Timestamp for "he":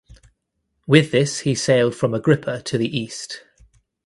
1.41-1.53